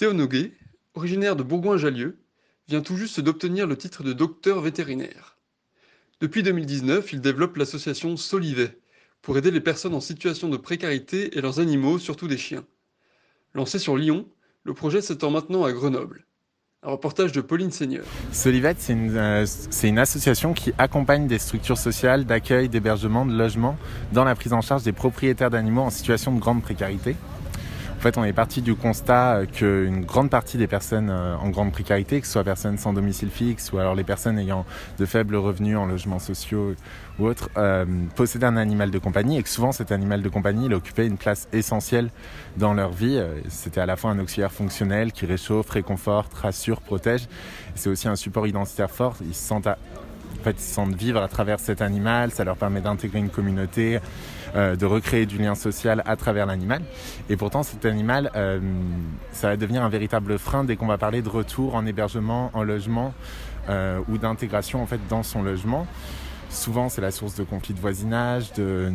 [0.00, 0.52] Théo Noguet,
[0.94, 2.16] originaire de Bourgoin-Jallieu,
[2.68, 5.36] vient tout juste d'obtenir le titre de docteur vétérinaire.
[6.22, 8.78] Depuis 2019, il développe l'association Solivet
[9.20, 12.64] pour aider les personnes en situation de précarité et leurs animaux, surtout des chiens.
[13.52, 14.26] Lancé sur Lyon,
[14.64, 16.24] le projet s'étend maintenant à Grenoble.
[16.82, 18.06] Un reportage de Pauline Seigneur.
[18.32, 23.36] Solivet, c'est une, euh, c'est une association qui accompagne des structures sociales d'accueil, d'hébergement, de
[23.36, 23.76] logement
[24.14, 27.16] dans la prise en charge des propriétaires d'animaux en situation de grande précarité.
[28.00, 31.50] En fait, on est parti du constat euh, qu'une grande partie des personnes euh, en
[31.50, 34.64] grande précarité, que ce soit personnes sans domicile fixe ou alors les personnes ayant
[34.98, 36.74] de faibles revenus en logements sociaux
[37.18, 37.84] ou autres, euh,
[38.16, 41.18] possédaient un animal de compagnie et que souvent cet animal de compagnie il occupait une
[41.18, 42.08] place essentielle
[42.56, 43.22] dans leur vie.
[43.50, 47.28] C'était à la fois un auxiliaire fonctionnel qui réchauffe, réconforte, rassure, protège.
[47.74, 49.16] C'est aussi un support identitaire fort.
[49.20, 49.34] Ils
[50.46, 54.00] ils se sentent vivre à travers cet animal, ça leur permet d'intégrer une communauté,
[54.54, 56.82] euh, de recréer du lien social à travers l'animal.
[57.28, 58.60] Et pourtant, cet animal, euh,
[59.32, 62.62] ça va devenir un véritable frein dès qu'on va parler de retour en hébergement, en
[62.62, 63.14] logement
[63.68, 65.86] euh, ou d'intégration en fait dans son logement.
[66.48, 68.92] Souvent, c'est la source de conflits de voisinage, de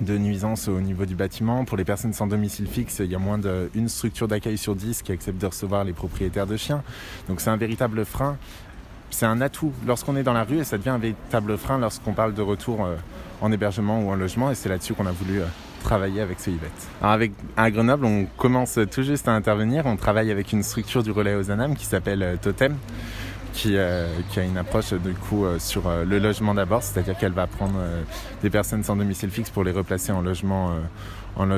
[0.00, 1.64] de nuisances au niveau du bâtiment.
[1.64, 5.02] Pour les personnes sans domicile fixe, il y a moins d'une structure d'accueil sur 10
[5.02, 6.82] qui accepte de recevoir les propriétaires de chiens.
[7.28, 8.36] Donc c'est un véritable frein
[9.10, 9.72] c'est un atout.
[9.86, 12.84] Lorsqu'on est dans la rue et ça devient un véritable frein lorsqu'on parle de retour
[12.84, 12.96] euh,
[13.40, 15.46] en hébergement ou en logement et c'est là-dessus qu'on a voulu euh,
[15.82, 16.88] travailler avec ce Yvette.
[17.02, 17.18] Alors
[17.56, 21.34] à Grenoble, on commence tout juste à intervenir, on travaille avec une structure du relais
[21.34, 22.76] aux qui s'appelle euh, Totem
[23.54, 27.74] qui, a une approche du coup sur le logement d'abord, c'est-à-dire qu'elle va prendre
[28.40, 30.76] des personnes sans domicile fixe pour les replacer en logement
[31.34, 31.50] en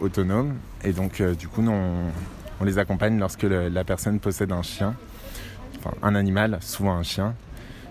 [0.00, 0.54] autonome.
[0.84, 4.94] Et donc du coup on, les accompagne lorsque la personne possède un chien
[6.02, 7.34] un animal, souvent un chien,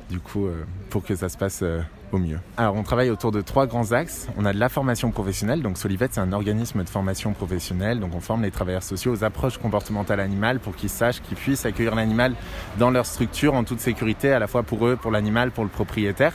[0.09, 1.81] du coup, euh, pour que ça se passe euh,
[2.12, 2.40] au mieux.
[2.56, 4.28] Alors, on travaille autour de trois grands axes.
[4.38, 8.16] On a de la formation professionnelle, donc Solivet, c'est un organisme de formation professionnelle, donc
[8.16, 11.96] on forme les travailleurs sociaux aux approches comportementales animales pour qu'ils sachent qu'ils puissent accueillir
[11.96, 12.34] l'animal
[12.78, 15.69] dans leur structure en toute sécurité, à la fois pour eux, pour l'animal, pour le
[15.69, 16.34] propriétaire.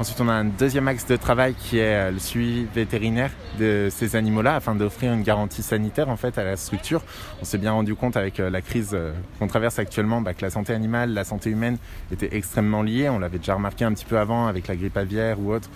[0.00, 3.86] Ensuite, on a un deuxième axe de travail qui est euh, le suivi vétérinaire de
[3.92, 7.00] ces animaux-là afin d'offrir une garantie sanitaire en fait à la structure.
[7.40, 10.42] On s'est bien rendu compte avec euh, la crise euh, qu'on traverse actuellement bah, que
[10.42, 11.78] la santé animale, la santé humaine
[12.10, 13.08] étaient extrêmement liées.
[13.08, 15.70] On l'avait déjà remarqué un petit peu avant avec la grippe aviaire ou autre.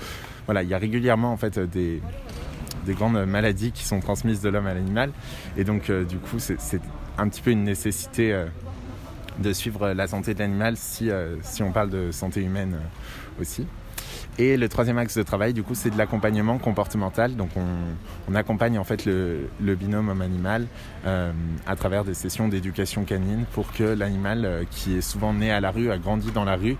[0.49, 2.03] Il y a régulièrement en fait des
[2.87, 5.11] des grandes maladies qui sont transmises de l'homme à l'animal
[5.59, 6.81] et donc du coup c'est
[7.19, 8.47] un petit peu une nécessité
[9.39, 11.11] de suivre la santé de l'animal si,
[11.61, 12.79] on parle de santé humaine
[13.39, 13.67] aussi.
[14.41, 17.35] Et le troisième axe de travail, du coup, c'est de l'accompagnement comportemental.
[17.35, 20.67] Donc, on, accompagne en fait le, binôme homme-animal
[21.07, 21.33] euh,
[21.67, 25.61] à travers des sessions d'éducation canine pour que l'animal, euh, qui est souvent né à
[25.61, 26.77] la rue, a grandi dans la rue,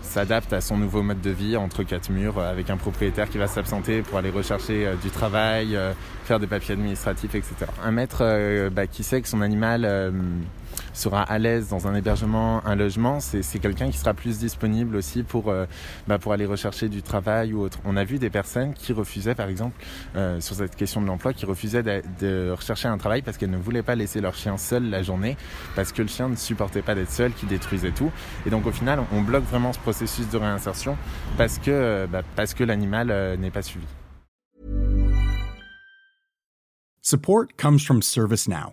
[0.00, 3.36] s'adapte à son nouveau mode de vie entre quatre murs euh, avec un propriétaire qui
[3.36, 5.76] va s'absenter pour aller rechercher du travail,
[6.24, 7.54] faire des papiers administratifs, etc.
[7.84, 10.12] Un maître bah, qui sait que son animal
[10.94, 15.22] sera à l'aise dans un hébergement, un logement, c'est quelqu'un qui sera plus disponible aussi
[15.22, 15.66] pour, euh,
[16.08, 17.78] bah, pour aller rechercher du travail ou autre.
[17.84, 19.76] On a vu des personnes qui refusaient, par exemple,
[20.16, 23.50] euh, sur cette question de l'emploi, qui refusaient de, de rechercher un travail parce qu'elles
[23.50, 25.36] ne voulaient pas laisser leur chien seul la journée,
[25.76, 28.10] parce que le chien ne supportait pas d'être seul, qui détruisait tout.
[28.46, 30.96] Et donc au final, on bloque vraiment ce processus de réinsertion
[31.36, 33.86] parce que, euh, bah, parce que l'animal euh, n'est pas suivi.
[37.02, 38.72] Support comes from ServiceNow,